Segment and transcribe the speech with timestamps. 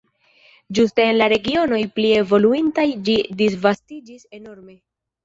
[0.77, 4.75] Ĝuste en la regionoj pli evoluintaj ĝi disvastiĝis enorme.